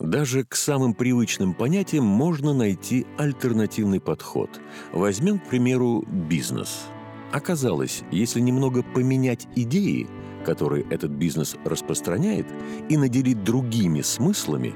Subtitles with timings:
[0.00, 4.50] Даже к самым привычным понятиям можно найти альтернативный подход.
[4.92, 6.86] Возьмем, к примеру, бизнес.
[7.32, 10.08] Оказалось, если немного поменять идеи,
[10.44, 12.46] которые этот бизнес распространяет,
[12.88, 14.74] и наделить другими смыслами,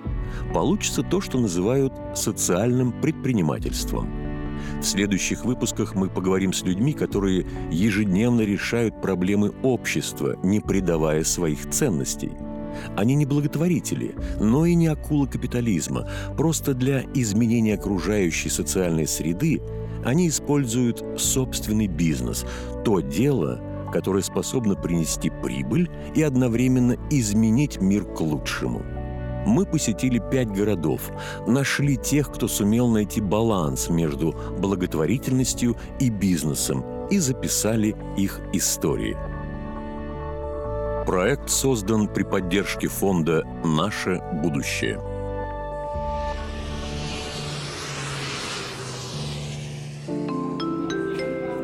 [0.55, 4.09] получится то, что называют социальным предпринимательством.
[4.81, 11.69] В следующих выпусках мы поговорим с людьми, которые ежедневно решают проблемы общества, не предавая своих
[11.71, 12.31] ценностей–
[12.97, 16.09] они не благотворители, но и не акулы капитализма.
[16.37, 19.61] Просто для изменения окружающей социальной среды
[20.05, 22.45] они используют собственный бизнес,
[22.85, 23.61] то дело,
[23.93, 28.83] которое способно принести прибыль и одновременно изменить мир к лучшему.
[29.47, 31.11] Мы посетили пять городов,
[31.47, 39.17] нашли тех, кто сумел найти баланс между благотворительностью и бизнесом и записали их истории–
[41.09, 45.01] Проект создан при поддержке фонда «Наше будущее».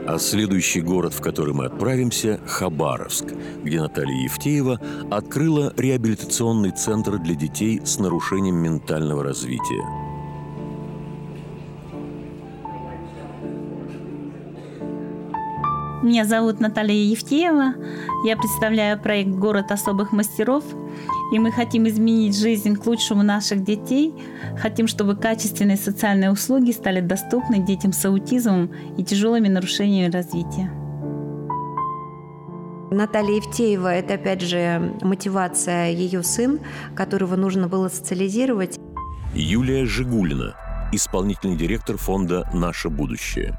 [0.06, 3.27] А следующий город, в который мы отправимся– Хабаровск,
[3.62, 9.84] где Наталья Евтеева открыла реабилитационный центр для детей с нарушением ментального развития–
[16.05, 17.77] Меня зовут Наталья Евтеева.
[18.27, 20.62] Я представляю проект «Город особых мастеров».
[21.33, 24.12] И мы хотим изменить жизнь к лучшему наших детей.
[24.58, 30.70] Хотим, чтобы качественные социальные услуги стали доступны детям с аутизмом и тяжелыми нарушениями развития.
[32.91, 36.61] Наталья Евтеева– это, опять же, мотивация ее сын,
[36.94, 38.78] которого нужно было социализировать.
[39.33, 40.55] Юлия Жигулина,
[40.92, 43.58] исполнительный директор фонда «Наше будущее».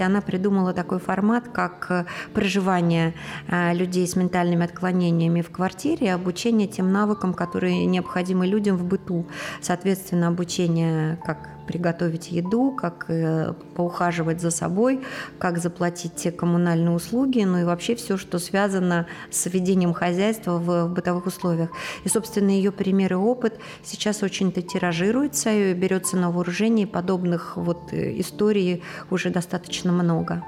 [0.00, 3.12] И она придумала такой формат, как э, проживание
[3.48, 9.26] э, людей с ментальными отклонениями в квартире, обучение тем навыкам, которые необходимы людям в быту.
[9.60, 15.00] Соответственно, обучение как приготовить еду, как э, поухаживать за собой,
[15.38, 20.86] как заплатить те коммунальные услуги, ну и вообще все, что связано с ведением хозяйства в,
[20.86, 21.70] в бытовых условиях.
[22.04, 27.56] И, собственно, ее пример и опыт сейчас очень-то тиражируется и берется на вооружение, и подобных
[27.56, 30.42] вот э, историй уже достаточно много.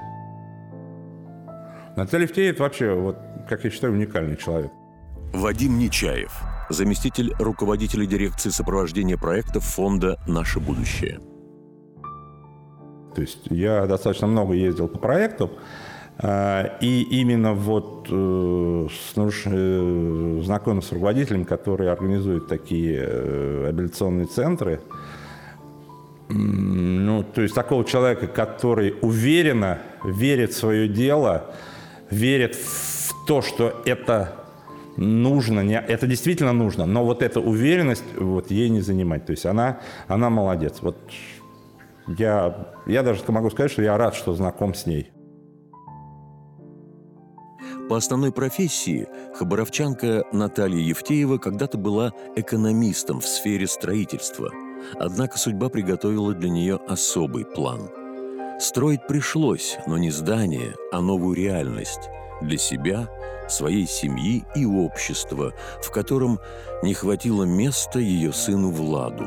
[1.95, 4.71] Наталья Евтеев вообще, вот, как я считаю, уникальный человек.
[5.31, 6.33] Вадим Нечаев–
[6.73, 11.19] заместитель руководителя дирекции сопровождения проектов фонда «Наше будущее».
[13.15, 15.51] То есть я достаточно много ездил по проектам,
[16.17, 24.27] а, и именно вот э, с, э, знакомым с руководителем, который организует такие э, абилляционные
[24.27, 24.81] центры,
[26.29, 31.53] ну, то есть такого человека, который уверенно верит в свое дело,
[32.09, 34.42] верит в то, что это
[34.97, 39.25] нужно, не, это действительно нужно, но вот эта уверенность вот ей не занимать.
[39.25, 40.79] То есть она, она молодец.
[40.81, 40.97] Вот
[42.07, 45.11] я, я даже могу сказать, что я рад, что знаком с ней.
[47.89, 54.51] По основной профессии хабаровчанка Наталья Евтеева когда-то была экономистом в сфере строительства.
[54.95, 57.89] Однако судьба приготовила для нее особый план.
[58.59, 62.09] Строить пришлось, но не здание, а новую реальность
[62.43, 63.09] для себя–
[63.47, 66.39] своей семьи и общества, в котором
[66.81, 69.25] не хватило места ее сыну Владу.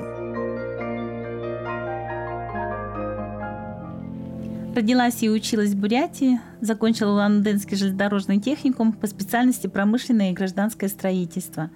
[4.75, 11.71] Родилась и училась в Бурятии, закончила Лондонский железнодорожный техникум по специальности промышленное и гражданское строительство.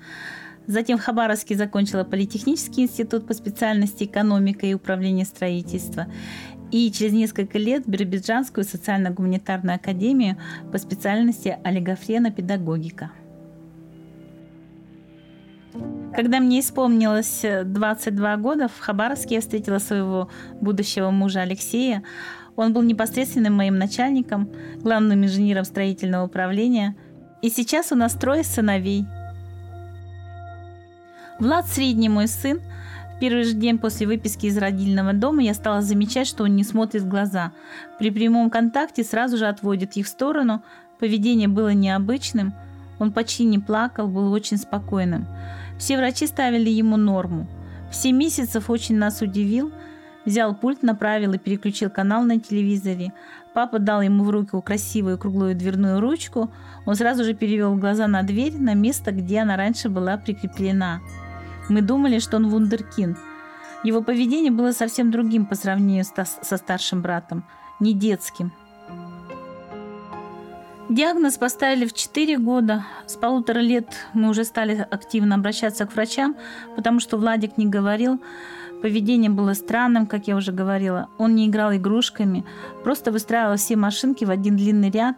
[0.67, 6.09] Затем в Хабаровске закончила Политехнический институт по специальности экономика и управление строительства
[6.71, 10.37] и через несколько лет Биробиджанскую социально-гуманитарную академию
[10.73, 13.11] по специальности олигофрена-педагогика.
[16.15, 20.29] Когда мне исполнилось 22 года, в Хабаровске я встретила своего
[20.61, 22.03] будущего мужа Алексея.
[22.57, 26.97] Он был непосредственным моим начальником, главным инженером строительного управления.
[27.43, 29.07] И сейчас у нас трое сыновей.
[31.39, 32.61] Влад средний мой сын,
[33.21, 37.03] первый же день после выписки из родильного дома я стала замечать, что он не смотрит
[37.03, 37.53] в глаза.
[37.99, 40.63] При прямом контакте сразу же отводит их в сторону.
[40.99, 42.55] Поведение было необычным.
[42.99, 45.27] Он почти не плакал, был очень спокойным.
[45.79, 47.47] Все врачи ставили ему норму.
[47.91, 49.71] В 7 месяцев очень нас удивил.
[50.25, 53.13] Взял пульт, направил и переключил канал на телевизоре.
[53.55, 56.51] Папа дал ему в руку красивую круглую дверную ручку.
[56.87, 61.01] Он сразу же перевел глаза на дверь, на место, где она раньше была прикреплена.
[61.71, 63.17] Мы думали, что он вундеркинд.
[63.85, 67.45] Его поведение было совсем другим по сравнению со старшим братом,
[67.79, 68.53] не детским.
[70.89, 72.85] Диагноз поставили в 4 года.
[73.07, 76.35] С полутора лет мы уже стали активно обращаться к врачам,
[76.75, 78.21] потому что Владик не говорил.
[78.83, 81.09] Поведение было странным, как я уже говорила.
[81.19, 82.45] Он не играл игрушками,
[82.83, 85.17] просто выстраивал все машинки в один длинный ряд,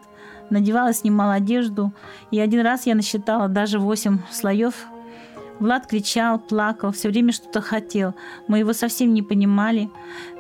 [0.51, 1.95] надевала, снимала одежду.
[2.31, 4.75] И один раз я насчитала даже 8 слоев.
[5.61, 8.15] Влад кричал, плакал, все время что-то хотел.
[8.49, 9.91] Мы его совсем не понимали.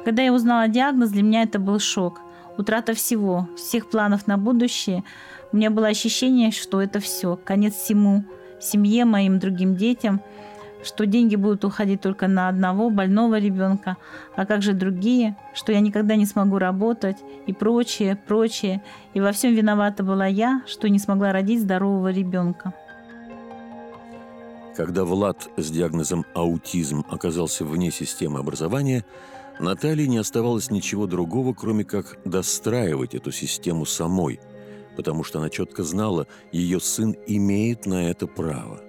[0.04, 2.20] Когда я узнала диагноз, для меня это был шок–
[2.58, 5.04] утрата всего, всех планов на будущее.
[5.52, 8.24] У меня было ощущение, что это все, конец всему,
[8.60, 10.20] семье, моим другим детям,
[10.82, 13.96] что деньги будут уходить только на одного больного ребенка,
[14.34, 18.82] а как же другие, что я никогда не смогу работать и прочее, прочее.
[19.14, 22.72] И во всем виновата была я, что не смогла родить здорового ребенка.
[24.76, 29.04] Когда Влад с диагнозом аутизм оказался вне системы образования,
[29.60, 34.40] Наталье не оставалось ничего другого, кроме как достраивать эту систему самой,
[34.96, 38.80] потому что она четко знала, ее сын имеет на это право.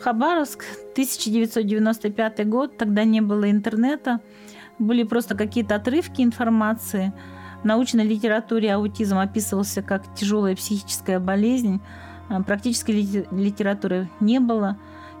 [0.00, 4.20] Хабаровск, 1995 год, тогда не было интернета,
[4.78, 7.12] были просто какие-то отрывки информации.
[7.62, 11.80] В научной литературе аутизм описывался как тяжелая психическая болезнь,
[12.46, 12.92] практической
[13.30, 14.76] литературы не было.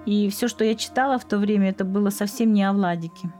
[0.06, 3.30] И все, что я читала в то время, это было совсем не о Владике.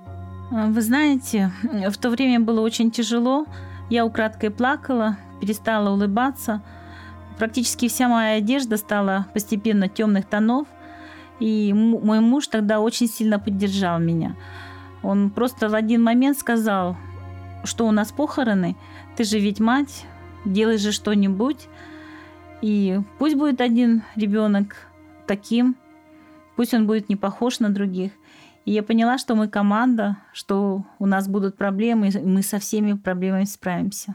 [0.51, 3.47] А, вы знаете, в то время было очень тяжело.
[3.89, 6.63] Я украдкой плакала, перестала улыбаться.
[7.39, 10.67] Практически вся моя одежда стала постепенно темных тонов.
[11.39, 14.37] И мой муж тогда очень сильно поддержал меня.
[15.03, 16.99] Он просто в один момент сказал,
[17.65, 18.77] что у нас похороны,
[19.17, 20.05] ты же ведь мать,
[20.45, 21.69] делай же что-нибудь.
[22.63, 24.77] И пусть будет один ребенок
[25.27, 25.77] таким,
[26.57, 28.13] пусть он будет не похож на других.
[28.67, 32.93] И я поняла, что мы команда, что у нас будут проблемы, и мы со всеми
[32.93, 34.15] проблемами справимся.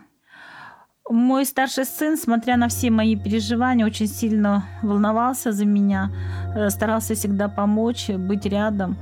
[1.09, 6.11] Мой старший сын, смотря на все мои переживания, очень сильно волновался за меня,
[6.55, 8.97] э, старался всегда помочь, быть рядом.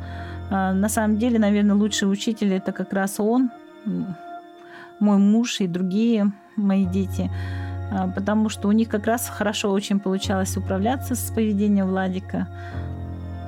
[0.50, 3.52] Э, на самом деле, наверное, лучший учитель это как раз он,
[5.00, 7.30] мой муж и другие мои дети,
[8.16, 12.48] потому что у них как раз хорошо очень получалось управляться с поведением Владика.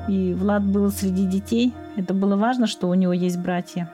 [0.08, 1.74] И Влад был среди детей.
[1.96, 3.90] Это было важно, что у него есть братья.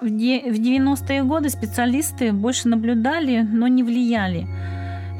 [0.00, 4.46] В 90-е годы специалисты больше наблюдали, но не влияли.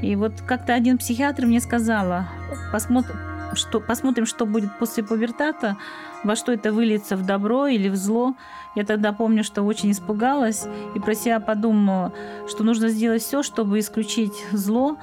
[0.02, 2.26] И вот как-то один психиатр мне сказала,
[2.70, 3.16] посмотрим,
[3.54, 5.76] что, посмотрим, что будет после пубертата,
[6.24, 8.34] во что это выльется, в добро или в зло.
[8.74, 12.12] Я тогда помню, что очень испугалась и про себя подумала,
[12.48, 14.96] что нужно сделать все, чтобы исключить зло,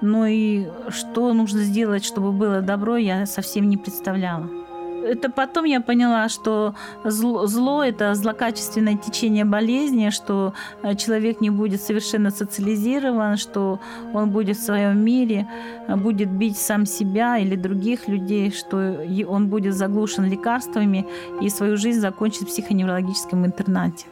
[0.00, 4.63] но и что нужно сделать, чтобы было добро, я совсем не представляла.
[5.04, 6.74] Это потом я поняла, что
[7.04, 13.80] зло, зло– это злокачественное течение болезни, что э, человек не будет совершенно социализирован, что
[14.14, 15.46] он будет в своем мире,
[15.88, 21.06] э, будет бить сам себя или других людей, что он будет заглушен лекарствами
[21.42, 24.06] и свою жизнь закончит в психоневрологическом интернате.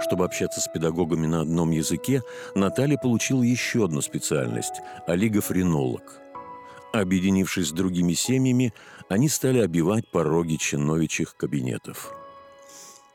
[0.00, 2.22] Чтобы общаться с педагогами на одном языке,
[2.54, 6.20] Наталья получила еще одну специальность– олигофренолог.
[6.92, 8.72] Объединившись с другими семьями,
[9.08, 12.14] они стали обивать пороги чиновичьих кабинетов.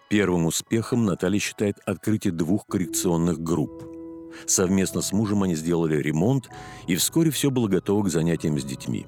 [0.09, 3.83] Первым успехом Наталья считает открытие двух коррекционных групп.
[4.45, 6.49] Совместно с мужем они сделали ремонт,
[6.87, 9.05] и вскоре все было готово к занятиям с детьми.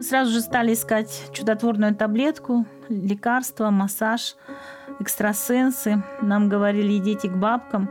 [0.00, 4.36] Сразу же стали искать чудотворную таблетку, лекарства, массаж–
[5.00, 6.02] экстрасенсы.
[6.22, 7.90] Нам говорили идите к бабкам.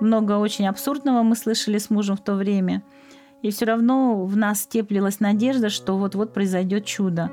[0.00, 2.82] Много очень абсурдного мы слышали с мужем в то время.
[3.42, 7.30] И все равно в нас теплилась надежда, что вот-вот произойдет чудо.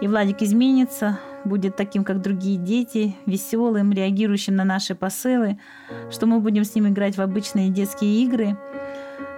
[0.00, 5.58] И Владик изменится, будет таким, как другие дети, веселым, реагирующим на наши посылы,
[6.10, 8.56] что мы будем с ним играть в обычные детские игры.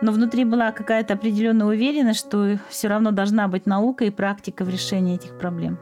[0.02, 4.68] Но внутри была какая-то определенная уверенность, что все равно должна быть наука и практика в
[4.68, 5.78] решении этих проблем.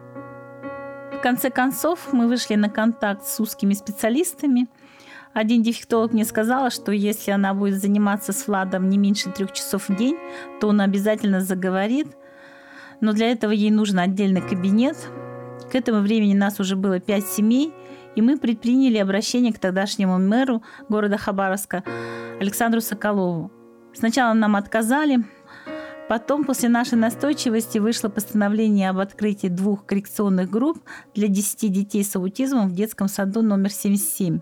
[1.12, 4.68] В конце концов, мы вышли на контакт с узкими специалистами.
[5.38, 9.88] Один дефектолог мне сказала, что если она будет заниматься с Владом не меньше трех часов
[9.88, 10.16] в день,
[10.60, 12.08] то он обязательно заговорит.
[13.00, 14.96] Но для этого ей нужен отдельный кабинет.
[15.70, 17.72] К этому времени нас уже было пять семей,
[18.16, 21.84] и мы предприняли обращение к тогдашнему мэру города Хабаровска
[22.40, 23.52] Александру Соколову.
[23.94, 25.24] Сначала нам отказали,
[26.08, 30.78] Потом, после нашей настойчивости, вышло постановление об открытии двух коррекционных групп
[31.14, 34.40] для 10 детей с аутизмом в детском саду номер 77.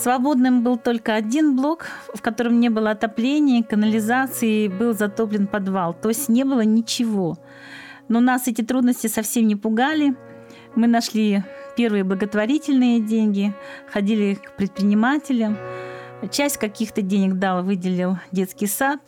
[0.00, 5.92] Свободным был только один блок, в котором не было отопления, канализации, был затоплен подвал.
[5.92, 7.36] То есть не было ничего.
[8.08, 10.16] Но нас эти трудности совсем не пугали.
[10.74, 11.44] Мы нашли
[11.76, 13.52] первые благотворительные деньги,
[13.92, 15.58] ходили к предпринимателям.
[16.30, 19.00] Часть каких-то денег дал, выделил детский сад,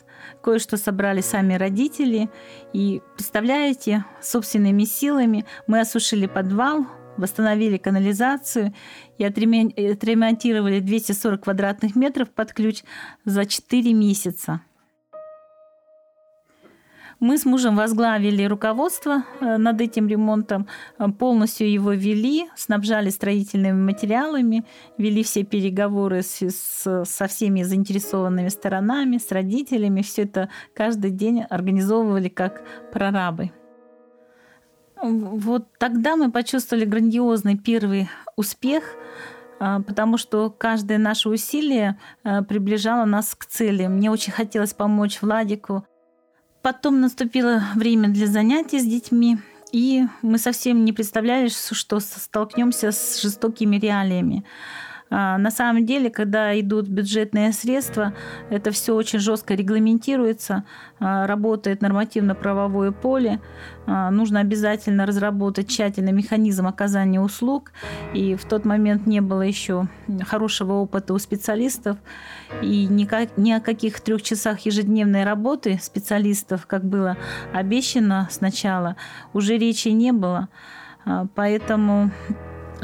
[0.43, 2.29] кое-что собрали сами родители.
[2.71, 6.85] И, представляете, собственными силами мы осушили подвал,
[7.17, 8.73] восстановили канализацию
[9.17, 12.83] и отремонтировали 240 квадратных метров под ключ
[13.25, 14.61] за 4 месяца.
[17.23, 20.67] Мы с мужем возглавили руководство э, над этим ремонтом,
[20.99, 24.65] э, полностью его вели, снабжали строительными материалами,
[24.97, 30.01] вели все переговоры с, с, со всеми заинтересованными сторонами, с родителями.
[30.01, 33.51] Все это каждый день организовывали как прорабы.
[35.03, 38.83] Вот тогда мы почувствовали грандиозный первый успех,
[39.59, 43.87] э, потому что каждое наше усилие приближало нас к цели.
[43.87, 45.85] Мне очень хотелось помочь Владику
[46.63, 49.37] Потом наступило время для занятий с детьми,
[49.73, 54.45] и мы совсем не представляли, что столкнемся с жестокими реалиями.
[55.15, 58.13] А, на самом деле, когда идут бюджетные средства,
[58.49, 60.63] это все очень жестко регламентируется,
[60.99, 63.39] а, работает нормативно-правовое поле,
[63.85, 67.73] а, нужно обязательно разработать тщательно механизм оказания услуг,
[68.15, 69.87] и в тот момент не было еще
[70.25, 71.97] хорошего опыта у специалистов,
[72.63, 77.17] и никак, ни о каких трех часах ежедневной работы специалистов, как было
[77.53, 78.95] обещано сначала,
[79.31, 80.49] уже речи не было.
[81.35, 82.11] Поэтому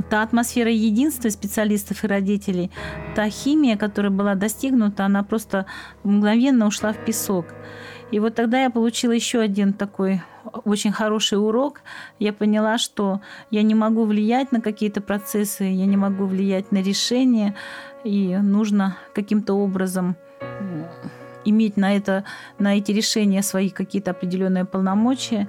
[0.09, 2.71] та атмосфера единства специалистов и родителей,
[3.15, 5.65] та химия, которая была достигнута, она просто
[6.03, 7.45] мгновенно ушла в песок.
[8.11, 10.21] И вот тогда я получила еще один такой
[10.65, 11.81] очень хороший урок.
[12.17, 16.81] Я поняла, что я не могу влиять на какие-то процессы, я не могу влиять на
[16.81, 17.55] решения,
[18.03, 20.15] и нужно каким-то образом
[21.45, 22.23] иметь на, это,
[22.57, 25.47] на эти решения свои какие-то определенные полномочия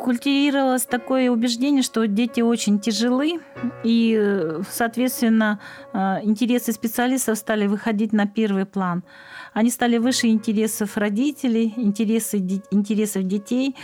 [0.00, 3.40] культивировалось такое убеждение, что дети очень тяжелы,
[3.84, 5.60] и, соответственно,
[5.92, 9.04] э, интересы специалистов стали выходить на первый план.
[9.52, 12.38] Они стали выше интересов родителей, интересы,
[12.70, 13.76] интересов детей,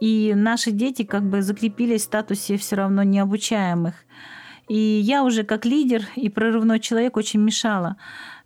[0.00, 3.94] и наши дети как бы закрепились в статусе все равно необучаемых.
[4.68, 7.96] И я уже как лидер и прорывной человек очень мешала.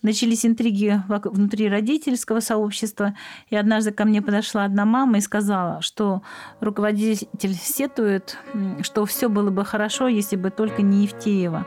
[0.02, 3.14] Начались интриги внутри родительского сообщества,
[3.50, 6.22] и однажды ко мне подошла одна мама и сказала, что
[6.60, 8.38] руководитель сетует,
[8.80, 11.66] что все было бы хорошо, если бы только не Евтеева.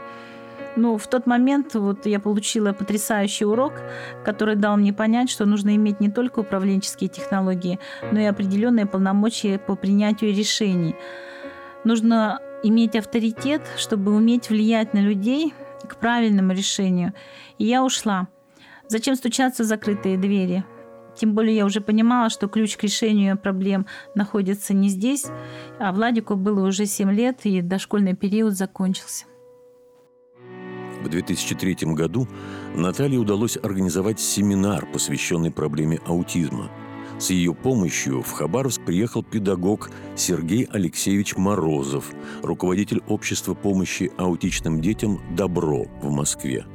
[0.76, 3.74] Ну, в тот момент вот я получила потрясающий урок,
[4.26, 7.80] который дал мне понять, что нужно иметь не только управленческие технологии,
[8.12, 10.96] но и определенные полномочия по принятию решений.
[11.84, 15.54] Нужно иметь авторитет, чтобы уметь влиять на людей
[15.88, 17.14] к правильному решению.
[17.58, 18.28] И я ушла.
[18.88, 20.64] Зачем стучаться в закрытые двери?
[21.16, 23.86] Тем более я уже понимала, что ключ к решению проблем
[24.16, 25.28] находится не здесь,
[25.80, 29.26] а Владику было уже 7 лет, и дошкольный период закончился.
[31.04, 32.28] В 2003 году
[32.76, 36.72] Наталье удалось организовать семинар, посвященный проблеме аутизма–
[37.20, 45.22] с ее помощью в Хабаровск приехал педагог Сергей Алексеевич Морозов, руководитель общества помощи аутичным детям
[45.36, 46.66] «Добро» в Москве.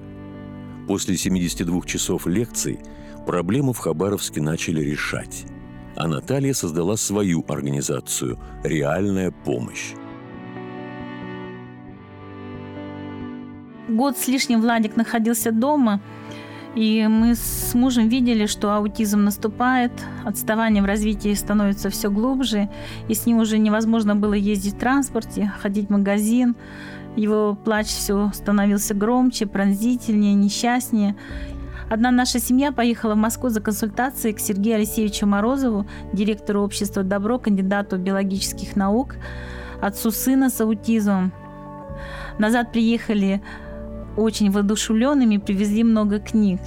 [0.86, 2.78] После 72 часов лекций
[3.26, 5.44] проблему в Хабаровске начали решать.
[5.96, 9.92] А Наталья создала свою организацию «Реальная помощь».
[13.88, 16.00] Год с лишним Владик находился дома–
[16.74, 19.92] и мы с мужем видели, что аутизм наступает,
[20.24, 22.68] отставание в развитии становится все глубже,
[23.08, 26.56] и с ним уже невозможно было ездить в транспорте, ходить в магазин.
[27.16, 31.16] Его плач все становился громче, пронзительнее, несчастнее.
[31.90, 37.38] Одна наша семья поехала в Москву за консультацией к Сергею Алексеевичу Морозову, директору общества «Добро»,
[37.38, 39.16] кандидату биологических наук,
[39.80, 41.32] отцу сына с аутизмом.
[42.38, 43.42] Назад приехали
[44.18, 46.60] очень воодушевленными, привезли много книг.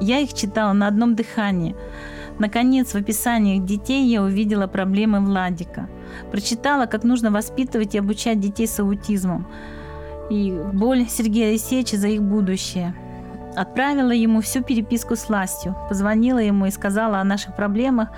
[0.00, 1.76] Я их читала на одном дыхании.
[2.38, 5.88] Наконец, в описаниях детей я увидела проблемы Владика.
[6.32, 9.46] Прочитала, как нужно воспитывать и обучать детей с аутизмом.
[10.30, 12.94] И боль Сергея Алексеевича за их будущее.
[13.56, 18.08] Отправила ему всю переписку с властью, позвонила ему и сказала о наших проблемах.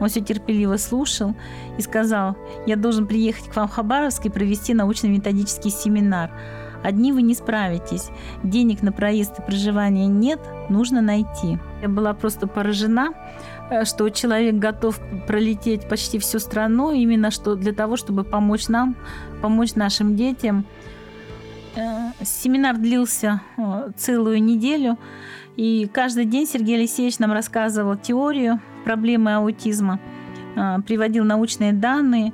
[0.00, 1.34] Он все терпеливо слушал
[1.76, 2.34] и сказал,
[2.66, 6.30] я должен приехать к вам в Хабаровск и провести научно-методический семинар–
[6.86, 8.10] Одни вы не справитесь.
[8.44, 10.38] Денег на проезд и проживание нет,
[10.68, 11.58] нужно найти.
[11.82, 13.08] Я была просто поражена,
[13.70, 18.94] э, что человек готов пролететь почти всю страну именно что для того, чтобы помочь нам,
[19.42, 20.64] помочь нашим детям.
[21.74, 24.96] Э, семинар длился э, целую неделю,
[25.56, 29.98] и каждый день Сергей Алексеевич нам рассказывал теорию проблемы аутизма,
[30.86, 32.32] приводил научные данные,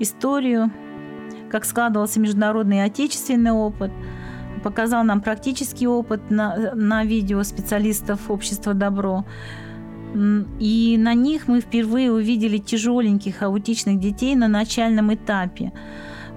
[0.00, 0.72] историю
[1.52, 3.92] как складывался международный и отечественный опыт,
[4.64, 9.26] показал нам практический опыт на, на видео специалистов общества «Добро».
[10.58, 15.72] И на них мы впервые увидели тяжеленьких аутичных детей на начальном этапе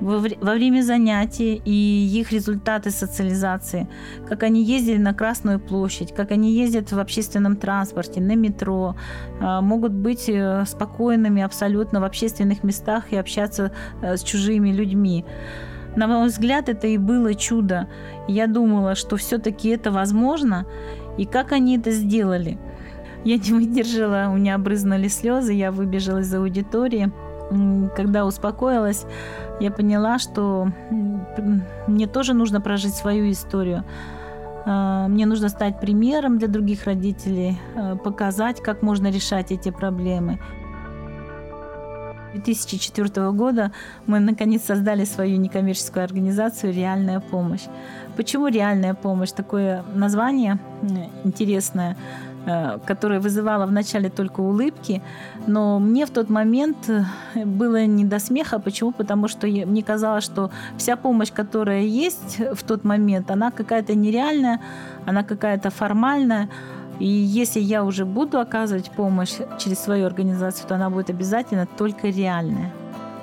[0.02, 0.20] во,
[0.54, 3.88] время занятий и их результаты социализации,
[4.28, 8.96] как они ездили на Красную площадь, как они ездят в общественном транспорте, на метро,
[9.40, 13.72] а, могут быть э, спокойными абсолютно в общественных местах и общаться
[14.02, 15.26] э, с чужими людьми.
[15.96, 17.88] На мой взгляд, это и было чудо.
[18.28, 20.66] Я думала, что все-таки это возможно,
[21.18, 22.58] и как они это сделали.
[23.24, 27.12] Я не выдержала, у меня брызнули слезы, я выбежала из аудитории.
[27.96, 29.06] Когда успокоилась,
[29.60, 30.68] я поняла, что
[31.88, 33.84] мне тоже нужно прожить свою историю.
[34.66, 40.40] А, мне нужно стать примером для других родителей, а, показать, как можно решать эти проблемы.
[42.34, 43.72] 2004 года
[44.08, 47.64] мы наконец создали свою некоммерческую организацию «Реальная помощь».
[48.18, 49.32] Почему «Реальная помощь»?
[49.32, 50.60] Такое название
[51.24, 51.96] интересное.
[52.48, 55.02] Э, которая вызывала вначале только улыбки,
[55.48, 57.04] но мне в тот момент э,
[57.44, 58.60] было не до смеха.
[58.60, 58.92] Почему?
[58.92, 64.60] Потому что мне казалось, что вся помощь, которая есть в тот момент, она какая-то нереальная,
[65.08, 66.48] она какая-то формальная.
[67.00, 72.10] И если я уже буду оказывать помощь через свою организацию, то она будет обязательно только
[72.10, 72.72] реальная.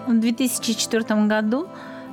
[0.08, 1.68] В 2004 году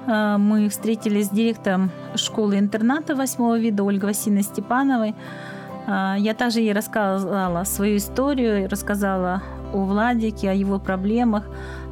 [0.06, 5.16] э, мы встретились с директором школы-интерната восьмого вида Ольгой Васильевной Степановой.
[5.88, 9.42] А, я также ей рассказала свою историю, рассказала
[9.74, 11.46] о Владике, о его проблемах,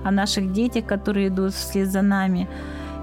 [0.04, 2.48] о наших детях, которые идут вслед за нами.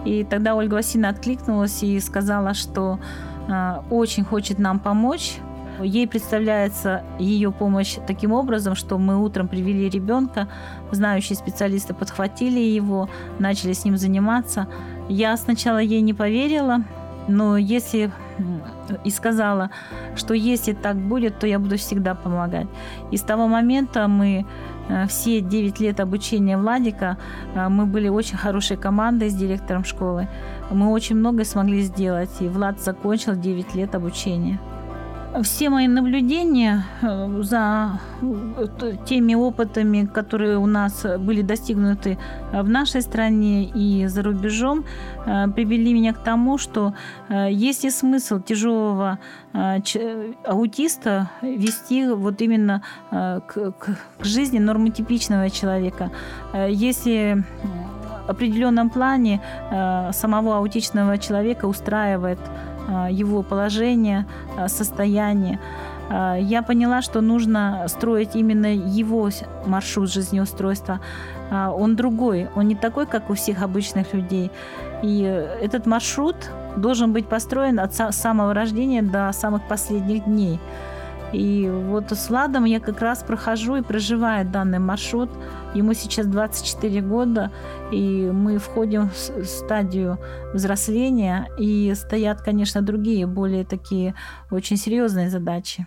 [0.05, 2.99] И тогда Ольга Васильевна откликнулась и сказала, что
[3.49, 5.37] а, очень хочет нам помочь.
[5.83, 10.47] Ей представляется ее помощь таким образом, что мы утром привели ребенка,
[10.93, 13.09] знающие специалисты подхватили его,
[13.41, 14.69] начали с ним заниматься.
[15.09, 16.85] Я сначала ей не поверила,
[17.27, 18.13] но если
[19.05, 19.71] и сказала,
[20.17, 22.67] что если так будет, то я буду всегда помогать.
[23.13, 24.45] И с того момента мы
[24.89, 27.17] э, все 9 лет обучения Владика,
[27.55, 30.29] э, мы были очень хорошей командой с директором школы.
[30.71, 34.59] Мы очень многое смогли сделать, и Влад закончил 9 лет обучения.
[35.43, 42.19] Все мои наблюдения э, за э, теми опытами, которые у нас были достигнуты
[42.53, 44.85] в нашей стране и за рубежом,
[45.27, 46.95] э, привели меня к тому, что
[47.29, 49.19] есть ли смысл тяжелого
[49.53, 53.75] аутиста вести вот именно к,
[54.21, 56.11] жизни нормотипичного человека.
[56.69, 57.45] Если
[58.27, 59.41] в определенном плане
[60.13, 62.39] самого аутичного человека устраивает
[63.11, 65.59] его положение, а, состояние.
[66.11, 69.31] А, я поняла, что нужно строить именно его
[69.67, 71.01] маршрут жизнеустройства.
[71.51, 74.51] Он другой, он не такой, как у всех обычных людей.
[75.03, 75.23] И
[75.61, 76.37] этот маршрут
[76.77, 80.59] должен быть построен от самого рождения до самых последних дней.
[81.33, 85.31] И вот с Владом я как раз прохожу и проживаю данный маршрут.
[85.75, 87.51] Ему сейчас 24 года,
[87.93, 90.19] и мы входим в стадию
[90.53, 94.15] взросления, и стоят, конечно, другие, более такие
[94.51, 95.87] очень серьезные задачи.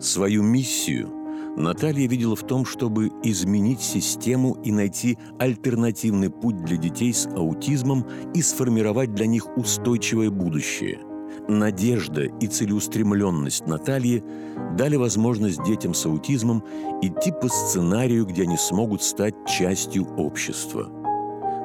[0.00, 1.10] Свою миссию
[1.56, 8.06] Наталья видела в том, чтобы изменить систему и найти альтернативный путь для детей с аутизмом
[8.34, 11.00] и сформировать для них устойчивое будущее–
[11.48, 14.24] Надежда и целеустремленность Натальи
[14.76, 16.64] дали возможность детям с аутизмом
[17.02, 20.88] идти по сценарию, где они смогут стать частью общества.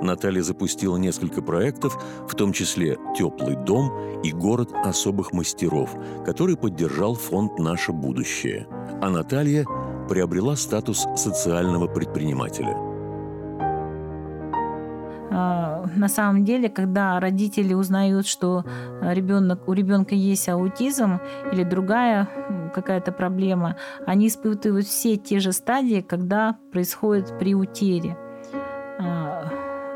[0.02, 7.16] Наталья запустила несколько проектов, в том числе «Теплый дом» и «Город особых мастеров», который поддержал
[7.16, 8.68] фонд «Наше будущее».
[9.02, 9.66] А Наталья
[10.10, 12.78] приобрела статус социального предпринимателя–
[15.30, 18.64] на самом деле, когда родители узнают, что
[19.02, 21.20] ребенок, у ребенка есть аутизм
[21.52, 22.28] или другая
[22.74, 28.18] какая-то проблема, они испытывают все те же стадии, когда происходит при утере.
[29.00, 29.46] А,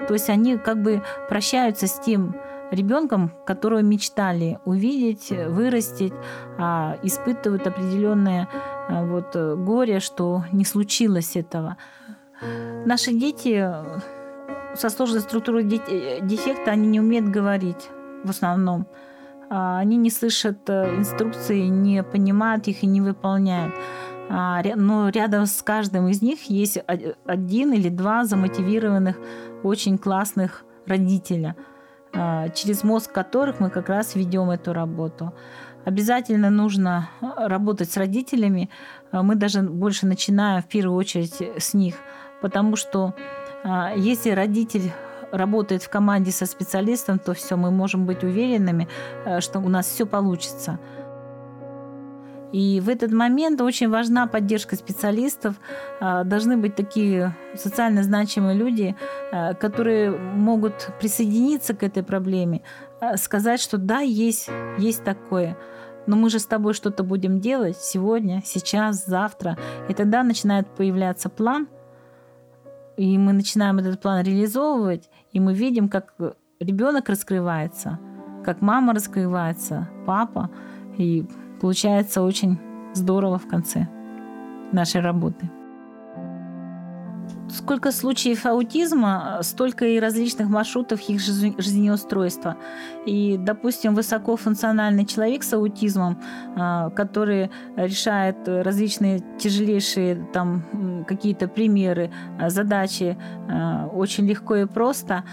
[0.07, 2.35] то есть они как бы прощаются с тем
[2.71, 6.13] ребенком, которого мечтали увидеть, вырастить,
[6.57, 8.47] а испытывают определенное
[8.87, 11.77] а, вот горе, что не случилось этого.
[12.85, 13.65] Наши дети
[14.75, 17.89] со сложной структурой э, дефекта они не умеют говорить
[18.23, 18.87] в основном.
[19.49, 23.75] А, они не слышат э, инструкции, не понимают их и не выполняют.
[24.29, 26.79] А, но рядом с каждым из них есть
[27.25, 29.17] один или два замотивированных,
[29.63, 31.55] очень классных родителя,
[32.13, 35.33] а, через мозг которых мы как раз ведем эту работу.
[35.85, 38.69] Обязательно нужно работать с родителями.
[39.11, 41.95] Мы даже больше начинаем в первую очередь с них,
[42.41, 43.13] потому что
[43.95, 44.91] если родитель
[45.33, 48.87] работает в команде со специалистом, то все, мы можем быть уверенными,
[49.25, 50.79] э, что у нас все получится.
[52.51, 55.55] И в этот момент очень важна поддержка специалистов.
[55.99, 58.95] А, должны быть такие социально значимые люди,
[59.31, 62.61] э, которые могут присоединиться к этой проблеме,
[63.01, 65.57] э, сказать, что да, есть, есть такое.
[66.05, 69.57] Но мы же с тобой что-то будем делать сегодня, сейчас, завтра.
[69.89, 71.67] И тогда начинает появляться план,
[72.97, 76.13] и мы начинаем этот план реализовывать, и мы видим, как
[76.59, 77.99] ребенок раскрывается,
[78.43, 80.49] как мама раскрывается, папа.
[80.97, 81.25] И
[81.59, 82.59] получается очень
[82.93, 83.87] здорово в конце
[84.71, 85.49] нашей работы.
[87.53, 92.57] Сколько случаев аутизма, столько и различных маршрутов их жизнеустройства.
[93.05, 96.19] И, допустим, высокофункциональный человек с аутизмом,
[96.55, 105.23] а, который решает различные тяжелейшие там какие-то примеры, а, задачи а, очень легко и просто,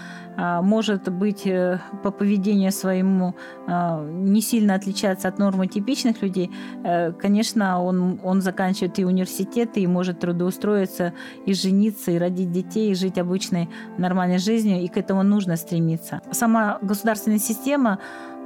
[0.61, 3.35] может быть э, по поведению своему
[3.67, 6.51] не сильно отличаться от нормы типичных людей,
[6.83, 11.13] э, конечно, он, он заканчивает и университет, и может трудоустроиться,
[11.45, 16.21] и жениться, и родить детей, и жить обычной нормальной жизнью, и к этому нужно стремиться.
[16.31, 17.99] Сама государственная система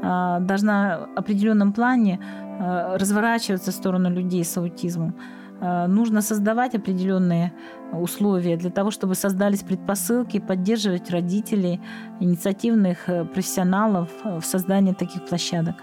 [0.04, 5.16] а, должна в определенном плане а, разворачиваться в сторону людей с аутизмом.
[5.62, 7.54] А, нужно создавать определенные
[7.92, 11.80] условия для того, чтобы создались предпосылки, поддерживать родителей,
[12.20, 15.76] инициативных э, профессионалов в создании таких площадок.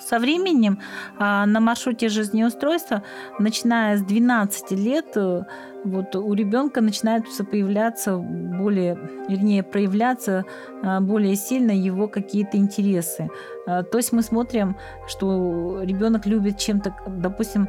[0.00, 0.78] Со временем
[1.18, 3.02] а, на маршруте жизнеустройства,
[3.38, 5.42] начиная с 12 лет, э,
[5.84, 10.44] вот у ребенка начинают появляться более, вернее, проявляться
[10.82, 13.28] а, более сильно его какие-то интересы.
[13.66, 14.76] А, то есть мы смотрим,
[15.08, 17.68] что ребенок любит чем-то, допустим,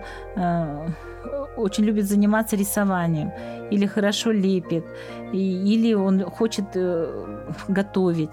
[1.57, 3.31] очень любит заниматься рисованием,
[3.71, 4.85] или хорошо лепит,
[5.33, 7.25] или он хочет э,
[7.67, 8.31] готовить.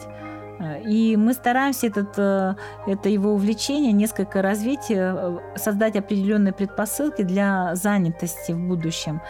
[0.86, 2.54] И мы стараемся этот, э,
[2.86, 9.20] это его увлечение несколько развить, э, создать определенные предпосылки для занятости в будущем.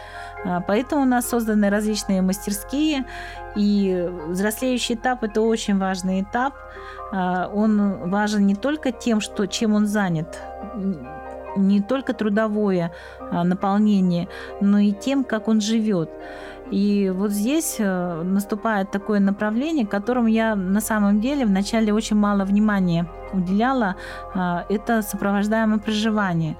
[0.68, 3.04] Поэтому у нас созданы различные мастерские,
[3.56, 6.54] и взрослеющий этап– это очень важный этап.
[7.12, 10.38] Он важен не только тем, что, чем он занят,
[11.56, 14.28] не только трудовое а, наполнение,
[14.60, 16.10] но и тем, как он живет.
[16.70, 22.44] И вот здесь э, наступает такое направление, которому я на самом деле вначале очень мало
[22.44, 23.94] внимания уделяла.
[24.34, 26.56] А, это сопровождаемое проживание.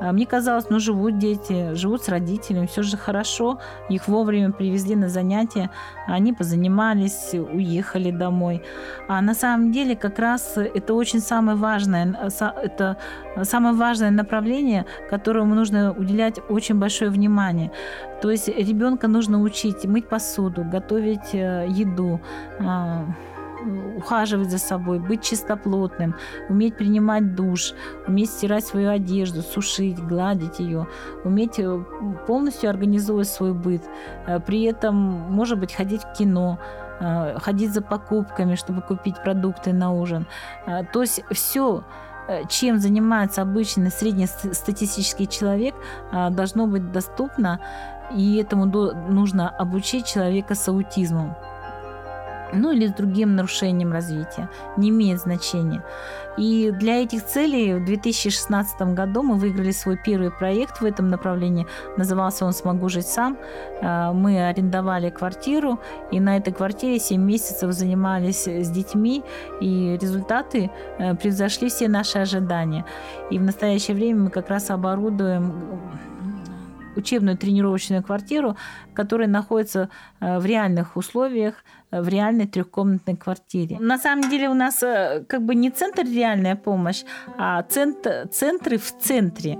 [0.00, 3.58] А мне казалось, ну живут дети, живут с родителями, все же хорошо.
[3.90, 5.70] Их вовремя привезли на занятия,
[6.06, 8.62] они позанимались, уехали домой.
[9.08, 12.30] А на самом деле как раз это очень самое важное,
[12.62, 12.96] это
[13.42, 17.70] самое важное направление, которому нужно уделять очень большое внимание.
[18.22, 22.20] То есть ребенка нужно учить мыть посуду, готовить э, еду,
[22.58, 23.06] а,
[23.96, 26.14] ухаживать за собой, быть чистоплотным,
[26.48, 27.74] уметь принимать душ,
[28.06, 30.86] уметь стирать свою одежду, сушить, гладить ее,
[31.24, 31.84] уметь э,
[32.26, 33.82] полностью организовывать свой быт.
[34.26, 36.58] Э, при этом, может быть, ходить в кино,
[37.00, 40.26] э, ходить за покупками, чтобы купить продукты на ужин.
[40.92, 41.84] То есть все
[42.48, 45.74] чем занимается обычный среднестатистический человек,
[46.12, 47.58] должно быть доступно,
[48.14, 51.34] и этому нужно обучить человека с аутизмом
[52.52, 55.82] ну или с другим нарушением развития, не имеет значения.
[56.36, 61.66] И для этих целей в 2016 году мы выиграли свой первый проект в этом направлении.
[61.96, 63.36] Назывался он «Смогу жить сам».
[63.82, 69.22] А, мы арендовали квартиру, и на этой квартире 7 месяцев занимались с детьми,
[69.60, 72.84] и результаты э, превзошли все наши ожидания.
[73.30, 75.52] И в настоящее время мы как раз оборудуем
[76.96, 78.56] учебную тренировочную квартиру,
[78.94, 81.54] которая находится э, в реальных условиях,
[81.90, 83.78] в реальной трехкомнатной квартире.
[83.80, 87.04] На самом деле у нас э, как бы не центр реальная помощь,
[87.38, 89.58] а центр, центры в центре.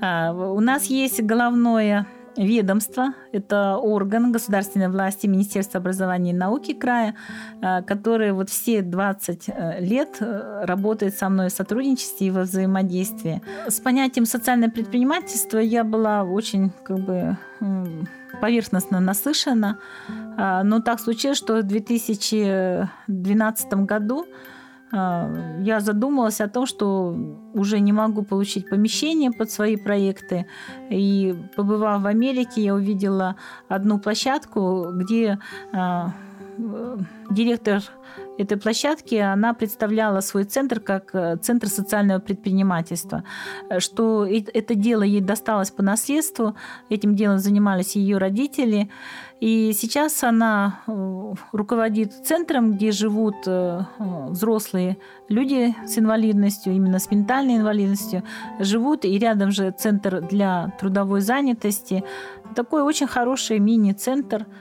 [0.00, 7.14] А, у нас есть головное ведомство, это орган государственной власти Министерства образования и науки края,
[7.62, 13.42] э, который вот все 20 лет работает со мной в сотрудничестве и во взаимодействии.
[13.68, 17.36] С понятием социальное предпринимательство я была очень как бы
[18.40, 19.78] поверхностно наслышана.
[20.36, 24.26] А, но так случилось, что в 2012 году
[24.92, 27.16] я задумалась о том, что
[27.54, 30.46] уже не могу получить помещение под свои проекты.
[30.90, 33.36] И побывав в Америке, я увидела
[33.68, 35.38] одну площадку, где
[35.72, 36.12] а,
[37.30, 37.82] директор
[38.38, 43.24] этой площадки, она представляла свой центр как э, центр социального предпринимательства,
[43.78, 46.54] что это дело ей досталось по наследству,
[46.88, 48.90] этим делом занимались ее родители,
[49.40, 54.96] и сейчас она э, руководит центром, где живут э, взрослые
[55.28, 58.22] люди с инвалидностью, именно с ментальной инвалидностью,
[58.60, 62.02] живут, и рядом же центр для трудовой занятости.
[62.54, 64.46] Такой очень хороший мини-центр–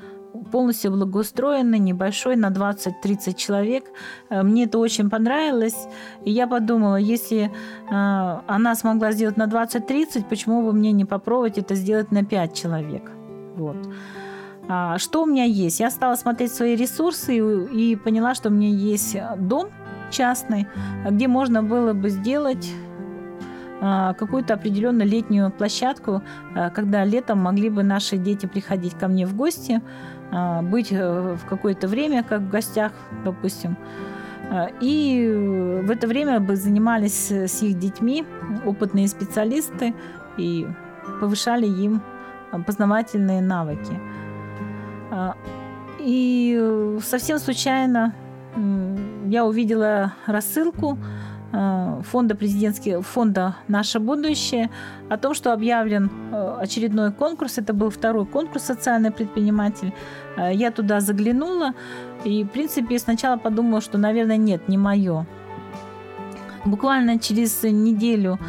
[0.51, 3.85] полностью благоустроенный, небольшой, на 20-30 человек.
[4.29, 5.87] Э, мне это очень понравилось.
[6.25, 7.49] И я подумала, если э,
[7.89, 13.11] она смогла сделать на 20-30, почему бы мне не попробовать это сделать на 5 человек?
[13.55, 13.77] Вот.
[14.67, 15.79] А что у меня есть?
[15.79, 19.69] Я стала смотреть свои ресурсы и, и поняла, что у меня есть дом
[20.11, 20.67] частный,
[21.09, 22.71] где можно было бы сделать
[23.81, 26.21] а, какую-то определенную летнюю площадку,
[26.73, 29.81] когда летом могли бы наши дети приходить ко мне в гости,
[30.63, 32.91] быть э, в какое-то время как в гостях,
[33.23, 33.77] допустим.
[34.79, 38.23] И в это время бы занимались с их детьми
[38.63, 39.95] опытные специалисты
[40.38, 40.67] и
[41.19, 42.03] повышали им
[42.67, 43.99] познавательные навыки.
[45.97, 48.13] И совсем случайно
[49.25, 54.69] я увидела рассылку Э, фонда президентского фонда «Наше будущее»
[55.10, 57.58] о том, что объявлен э, очередной конкурс.
[57.58, 59.93] Это был второй конкурс «Социальный предприниматель».
[60.38, 61.73] Э, я туда заглянула
[62.25, 65.25] и, в принципе, сначала подумала, что, наверное, нет, не мое.
[66.65, 68.39] Буквально через неделю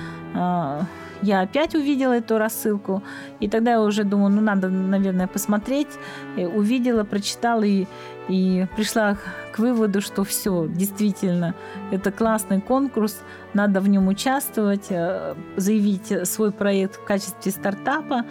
[1.26, 3.02] я опять увидела эту рассылку,
[3.40, 5.88] и тогда я уже думала, ну надо, наверное, посмотреть.
[6.36, 7.86] И увидела, прочитала и,
[8.28, 9.16] и пришла
[9.52, 11.54] к выводу, что все, действительно,
[11.90, 13.18] это классный конкурс,
[13.54, 18.24] надо в нем участвовать, э, заявить свой проект в качестве стартапа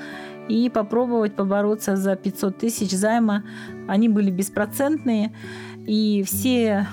[0.47, 3.43] и попробовать побороться за 500 тысяч займа.
[3.87, 5.33] Они были беспроцентные,
[5.85, 6.87] и все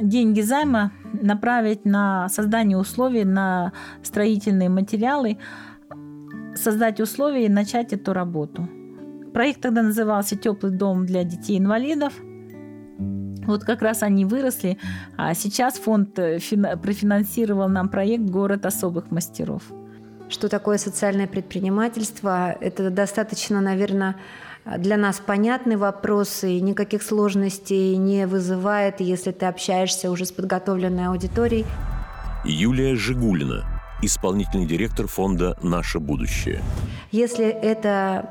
[0.00, 3.72] деньги займа направить на создание условий, на
[4.02, 5.38] строительные материалы,
[6.54, 8.68] создать условия и начать эту работу.
[9.32, 12.12] Проект тогда назывался «Теплый дом для детей-инвалидов».
[13.46, 14.78] Вот как раз они выросли,
[15.16, 16.38] а сейчас фонд э,
[16.82, 19.62] профинансировал нам проект «Город особых мастеров».
[20.28, 22.52] Что такое социальное предпринимательство?
[22.60, 24.16] Это достаточно, наверное,
[24.76, 31.06] для нас понятный вопрос и никаких сложностей не вызывает, если ты общаешься уже с подготовленной
[31.06, 31.64] аудиторией.
[32.44, 33.64] Юлия Жигулина,
[34.02, 36.62] исполнительный директор фонда «Наше будущее».
[37.10, 38.30] Если это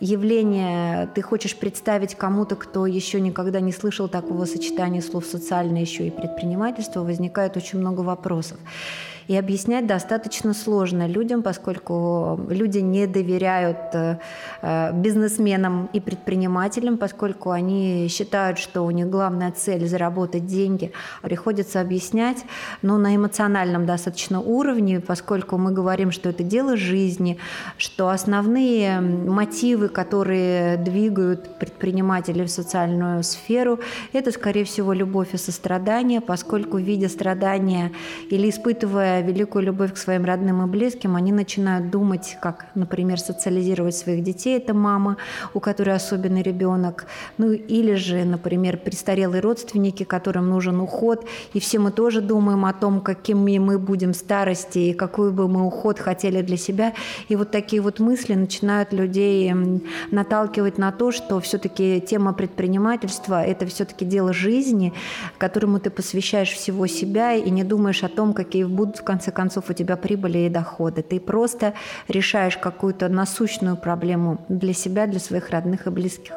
[0.00, 6.06] явление ты хочешь представить кому-то, кто еще никогда не слышал такого сочетания слов «социальное» еще
[6.06, 8.58] и предпринимательство, возникает очень много вопросов.
[9.28, 14.18] И объяснять достаточно сложно людям, поскольку люди не доверяют э,
[14.62, 20.92] э, бизнесменам и предпринимателям, поскольку они считают, что у них главная цель– заработать деньги.
[21.22, 22.44] Приходится объяснять,
[22.82, 27.38] но на эмоциональном достаточно уровне, поскольку мы говорим, что это дело жизни,
[27.78, 33.80] что основные мотивы, которые двигают предпринимателей в социальную сферу,
[34.12, 37.90] это, скорее всего, любовь и сострадание, поскольку, видя страдания
[38.30, 43.96] или испытывая великую любовь к своим родным и близким, они начинают думать, как, например, социализировать
[43.96, 44.56] своих детей.
[44.56, 45.16] Это мама,
[45.54, 47.06] у которой особенный ребенок.
[47.38, 51.26] Ну или же, например, престарелые родственники, которым нужен уход.
[51.52, 55.48] И все мы тоже думаем о том, какими мы будем в старости и какой бы
[55.48, 56.92] мы уход хотели для себя.
[57.28, 59.52] И вот такие вот мысли начинают людей
[60.10, 64.92] наталкивать на то, что все-таки тема предпринимательства– это все-таки дело жизни,
[65.38, 69.72] которому ты посвящаешь всего себя и не думаешь о том, какие будут конце концов у
[69.72, 71.02] тебя прибыли и доходы.
[71.02, 71.72] Ты просто
[72.08, 76.34] решаешь какую-то насущную проблему для себя, для своих родных и близких.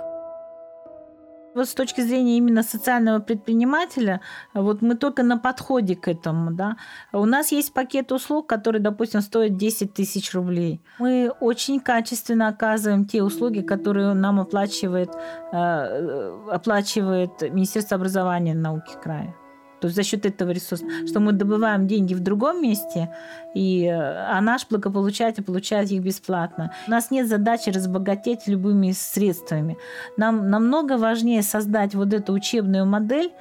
[1.56, 4.22] Вот с точки зрения именно социального предпринимателя,
[4.54, 6.78] вот мы только на подходе к этому, да.
[7.12, 10.80] У нас есть пакет услуг, который, допустим, стоит 10 тысяч рублей.
[11.00, 15.10] Мы очень качественно оказываем те услуги, которые нам оплачивает,
[15.52, 19.36] э, оплачивает Министерство образования и науки края.
[19.80, 23.10] То есть за счет этого ресурса, что мы добываем деньги в другом месте,
[23.56, 26.72] и, а наш благополучатель получает их бесплатно.
[26.88, 29.78] У нас нет задачи разбогатеть любыми средствами.
[30.18, 33.32] Нам намного важнее создать вот эту учебную модель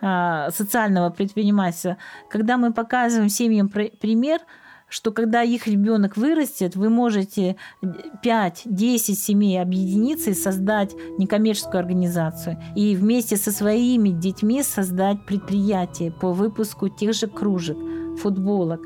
[0.00, 1.96] а, социального предпринимательства,
[2.30, 4.40] когда мы показываем семьям пример,
[4.88, 12.58] что когда их ребенок вырастет, вы можете 5-10 семей объединиться и создать некоммерческую организацию.
[12.74, 17.76] И вместе со своими детьми создать предприятие по выпуску тех же кружек,
[18.20, 18.80] футболок.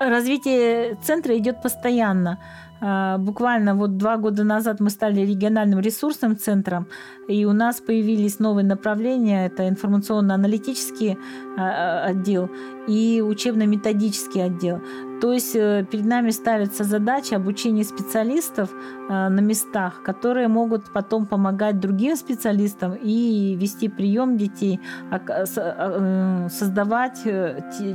[0.00, 2.38] Развитие центра идет постоянно.
[2.80, 6.86] А, буквально вот два года назад мы стали региональным ресурсным центром,
[7.26, 9.46] и у нас появились новые направления.
[9.46, 11.18] Это информационно-аналитический
[11.58, 12.48] а, отдел
[12.86, 14.80] и учебно-методический отдел.
[15.20, 21.26] То есть э, перед нами ставится задача обучения специалистов э, на местах, которые могут потом
[21.26, 27.22] помогать другим специалистам и вести прием детей, э, создавать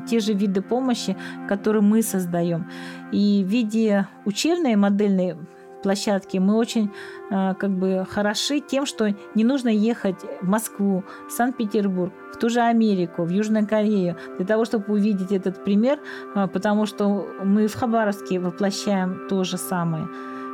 [0.10, 1.16] те же виды помощи,
[1.48, 2.70] которые мы создаем.
[3.12, 5.38] И в виде учебной модельной
[5.84, 6.90] площадки мы очень
[7.30, 12.50] э, как бы хороши тем, что не нужно ехать в Москву, в Санкт-Петербург, в ту
[12.50, 16.00] же Америку, в Южную Корею для того, чтобы увидеть этот пример,
[16.36, 20.08] э, потому что мы в Хабаровске воплощаем то же самое.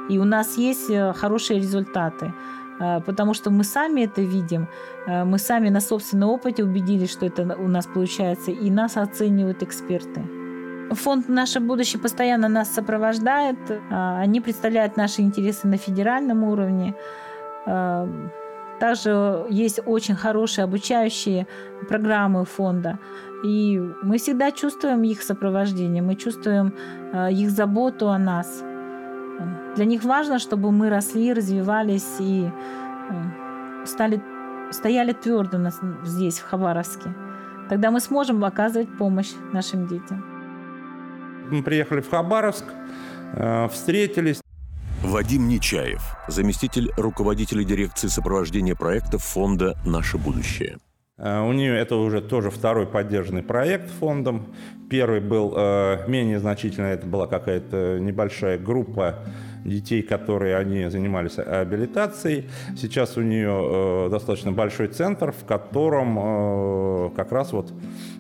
[0.10, 2.34] И у нас есть э, хорошие результаты
[3.06, 4.70] потому что мы сами это видим,
[5.06, 10.38] мы сами на собственном опыте убедились, что это у нас получается, и нас оценивают эксперты.
[10.91, 13.58] Фонд «Наше будущее» постоянно нас сопровождает.
[13.91, 16.95] А, они представляют наши интересы на федеральном уровне.
[17.65, 18.08] А,
[18.80, 21.47] также есть очень хорошие обучающие
[21.88, 22.97] программы фонда.
[23.45, 26.73] И мы всегда чувствуем их сопровождение, мы чувствуем
[27.13, 28.63] а, их заботу о нас.
[29.75, 32.49] Для них важно, чтобы мы росли, развивались и
[33.86, 34.21] стали,
[34.71, 35.58] стояли твердо
[36.04, 37.13] здесь, в Хабаровске.
[37.69, 40.29] Тогда мы сможем оказывать помощь нашим детям.
[41.51, 42.65] Мы приехали в Хабаровск,
[43.33, 44.41] э, встретились.
[45.03, 50.77] Вадим Нечаев, заместитель руководителя дирекции сопровождения проектов фонда «Наше будущее».
[51.17, 54.53] Э, у нее это уже тоже второй поддержанный проект фондом.
[54.89, 59.15] Первый был э, менее значительный, это была какая-то небольшая группа
[59.65, 62.50] детей, которые они занимались абилитацией.
[62.78, 67.74] Сейчас у нее достаточно большой центр, в котором как раз вот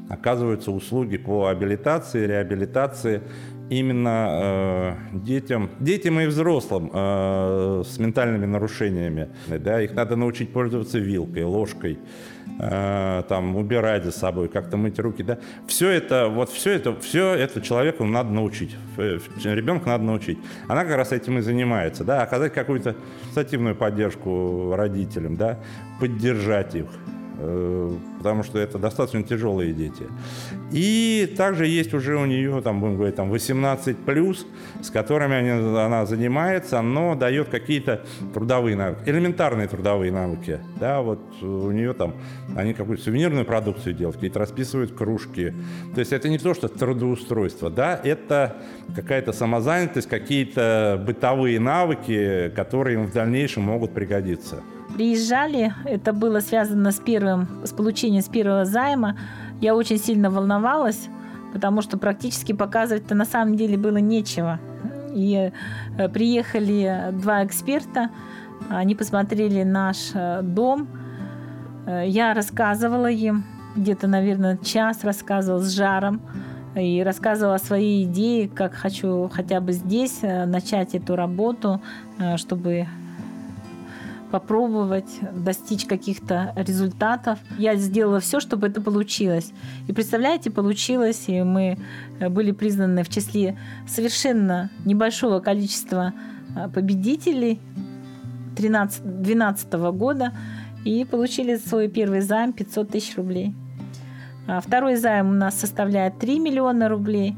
[0.09, 3.21] оказываются услуги по абилитации, реабилитации
[3.69, 9.29] именно э, детям, детям и взрослым э, с ментальными нарушениями.
[9.47, 11.99] Да, их надо научить пользоваться вилкой, ложкой,
[12.59, 15.23] э, там, убирать за собой, как-то мыть руки.
[15.23, 15.37] Да.
[15.67, 20.39] Все это, вот все это, все это человеку надо научить, ребенка надо научить.
[20.67, 22.95] Она как раз этим и занимается, да, оказать какую-то
[23.31, 25.59] стативную поддержку родителям, да,
[25.99, 26.87] поддержать их.
[27.41, 30.07] Э, потому что это достаточно тяжелые дети.
[30.71, 34.45] И также есть уже у нее, там, будем говорить, там 18 плюс,
[34.81, 40.59] с которыми они, она занимается, но дает какие-то трудовые навыки, элементарные трудовые навыки.
[40.81, 42.15] Да, вот у нее там,
[42.57, 45.53] они какую-то сувенирную продукцию делают, какие-то расписывают кружки.
[45.93, 48.57] То есть это не то, что трудоустройство, да, это
[48.93, 54.61] какая-то самозанятость, какие-то бытовые навыки, которые им в дальнейшем могут пригодиться
[54.99, 59.15] приезжали, это было связано с первым, с получением с первого займа.
[59.61, 61.07] Я очень сильно волновалась,
[61.53, 64.59] потому что практически показывать-то на самом деле было нечего.
[65.15, 65.53] И
[65.97, 68.09] э, приехали два эксперта,
[68.67, 70.89] они посмотрели наш э, дом.
[71.85, 73.45] Э, я рассказывала им,
[73.77, 76.21] где-то, наверное, час рассказывала с жаром
[76.75, 81.81] и рассказывала свои идеи, как хочу хотя бы здесь начать эту работу,
[82.35, 82.85] чтобы
[84.31, 87.39] попробовать достичь каких-то результатов.
[87.57, 89.51] Я сделала все, чтобы это получилось.
[89.87, 91.77] И представляете, получилось, и мы
[92.19, 96.13] э, были признаны в числе совершенно небольшого количества
[96.55, 97.59] э, победителей
[98.55, 100.33] 2012 года
[100.85, 103.53] и получили свой первый займ 500 тысяч рублей.
[104.47, 107.35] А второй займ у нас составляет 3 миллиона рублей.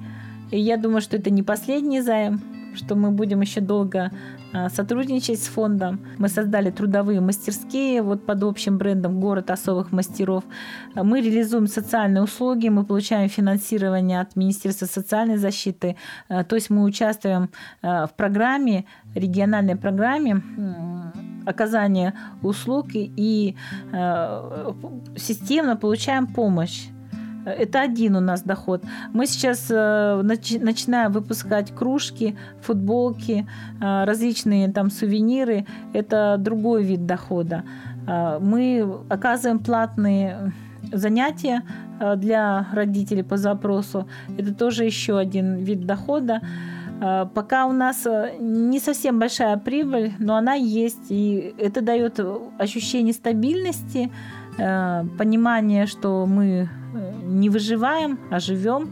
[0.52, 2.42] И я думаю, что это не последний займ,
[2.76, 4.12] что мы будем еще долго
[4.54, 6.00] а, сотрудничать с фондом.
[6.18, 10.44] Мы создали трудовые мастерские вот под общим брендом «Город особых мастеров».
[10.96, 15.96] Мы реализуем социальные услуги, мы получаем финансирование от Министерства социальной защиты.
[16.30, 17.50] А, то есть мы участвуем
[17.82, 20.42] а, в программе, региональной программе
[21.46, 23.56] оказания услуг и
[25.18, 26.88] системно получаем помощь
[27.46, 28.84] это один у нас доход.
[29.14, 33.48] Мы сейчас э, начинаем выпускать кружки, футболки,
[33.82, 35.66] э, различные там сувениры.
[35.94, 37.64] Это другой вид дохода.
[38.08, 40.54] Э, мы оказываем платные
[40.92, 41.62] занятия
[42.18, 44.08] для родителей по запросу.
[44.38, 46.42] Это тоже еще один вид дохода.
[47.00, 48.08] Пока у нас
[48.40, 52.20] не совсем большая прибыль, но она есть, и это дает
[52.60, 54.12] ощущение стабильности,
[54.58, 56.70] понимание, что мы
[57.24, 58.90] не выживаем, а живем.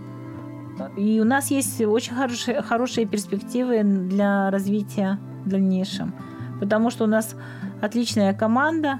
[0.95, 6.13] И у нас есть очень хорошие, хорошие перспективы для развития в дальнейшем.
[6.59, 7.35] Потому что у нас
[7.81, 8.99] отличная команда,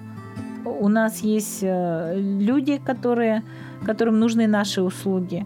[0.65, 3.43] у нас есть э, люди, которые,
[3.85, 5.45] которым нужны наши услуги.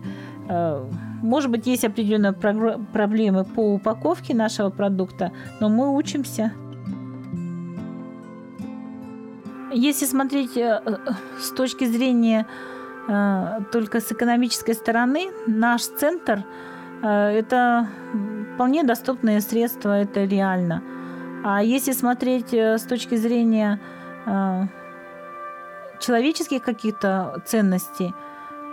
[0.50, 0.84] Э,
[1.22, 6.52] может быть, есть определенные проблемы по упаковке нашего продукта, но мы учимся.
[9.74, 10.82] Если смотреть э,
[11.40, 12.46] с точки зрения
[13.72, 16.46] только с экономической стороны, наш центр–
[17.02, 17.90] это
[18.56, 20.82] вполне доступные средства, это реально.
[21.44, 23.82] А если смотреть с точки зрения
[26.00, 28.16] человеческих каких-то ценностей,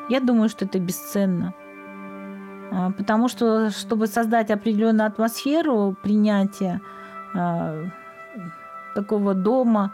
[0.08, 1.54] я думаю, что это бесценно.
[2.96, 6.80] Потому что, чтобы создать определенную атмосферу принятия
[8.94, 9.92] такого дома,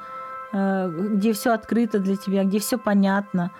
[0.57, 3.51] где все открыто для тебя, где все понятно,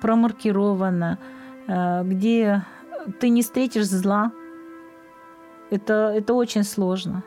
[0.00, 1.18] промаркировано,
[1.66, 2.64] где
[3.20, 4.32] ты не встретишь зла,
[5.70, 7.22] это, это очень сложно.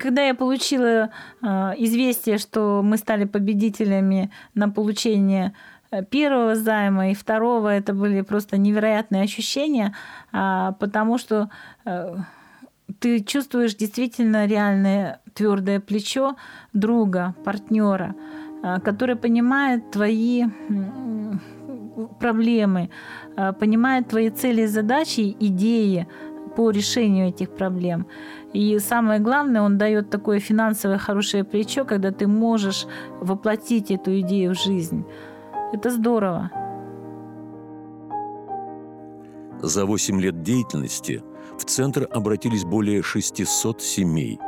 [0.00, 1.10] Когда я получила
[1.42, 5.54] а, известие, что мы стали победителями на получение
[5.92, 9.94] э, первого займа и второго, это были просто невероятные ощущения,
[10.32, 11.50] а, потому что
[11.84, 12.16] э,
[13.06, 16.34] ты чувствуешь действительно реальное твердое плечо
[16.72, 18.16] друга, партнера,
[18.62, 20.44] а, который понимает твои
[22.20, 22.90] проблемы,
[23.60, 26.06] понимает твои цели и задачи, идеи
[26.56, 28.06] по решению этих проблем.
[28.52, 32.86] И самое главное, он дает такое финансовое хорошее плечо, когда ты можешь
[33.20, 35.04] воплотить эту идею в жизнь.
[35.72, 36.50] Это здорово.
[39.62, 41.22] За 8 лет деятельности
[41.58, 44.38] в Центр обратились более 600 семей.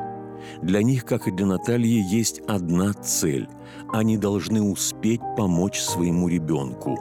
[0.63, 3.49] Для них, как и для Натальи, есть одна цель.
[3.93, 6.99] Они должны успеть помочь своему ребенку,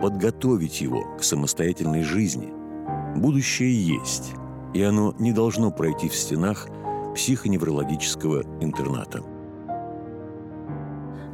[0.00, 2.52] подготовить его к самостоятельной жизни.
[3.16, 4.32] Будущее есть–
[4.74, 6.68] и оно не должно пройти в стенах
[7.14, 9.22] психоневрологического интерната.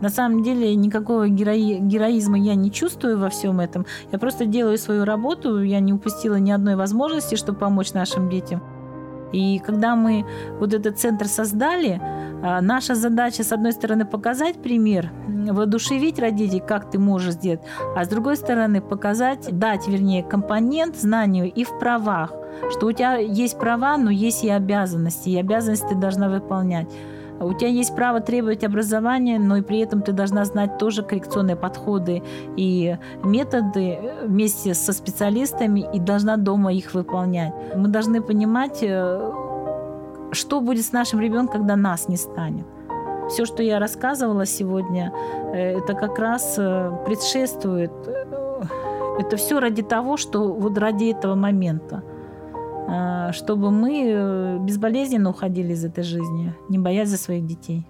[0.01, 3.87] На самом деле никакого герои, героизма я не чувствую во всем этом.
[4.13, 8.63] Я просто делаю свою работу, я не упустила ни одной возможности, чтобы помочь нашим детям.
[9.33, 10.25] И когда мы
[10.59, 12.01] вот этот центр создали,
[12.43, 17.61] а, наша задача, с одной стороны, показать пример, воодушевить родителей, как ты можешь сделать,
[17.97, 22.33] а с другой стороны, показать, дать, вернее, компонент знанию и в правах,
[22.71, 26.89] что у тебя есть права, но есть и обязанности, и обязанности ты должна выполнять.
[27.41, 31.57] У тебя есть право требовать образования, но и при этом ты должна знать тоже коррекционные
[31.57, 32.23] подходы
[32.57, 37.55] и методы вместе со специалистами и должна дома их выполнять.
[37.75, 39.33] Мы должны понимать, э,
[40.33, 42.67] что будет с нашим ребенком, когда нас не станет.
[43.31, 45.13] Все, что я рассказывала сегодня,
[45.55, 47.93] э, это как раз э, предшествует.
[49.19, 52.03] Это все ради того, что вот ради этого момента.
[52.91, 57.87] Э, чтобы мы э, безболезненно уходили из этой жизни, не боясь за своих детей.